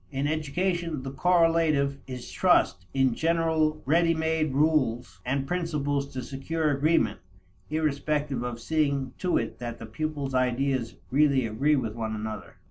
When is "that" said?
9.59-9.77